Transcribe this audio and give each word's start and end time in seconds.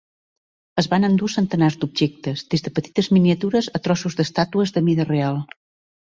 Es 0.81 0.87
van 0.93 1.03
endur 1.09 1.29
centenars 1.33 1.77
d'objectes, 1.83 2.41
des 2.55 2.65
de 2.69 2.73
petites 2.81 3.11
miniatures 3.19 3.71
a 3.79 3.83
trossos 3.91 4.19
d'estàtues 4.23 4.75
de 4.79 4.85
mida 4.89 5.09
real. 5.13 5.41